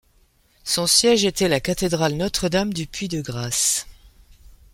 [0.63, 3.85] Son siège était la cathédrale Notre-Dame-du-Puy de Grasse.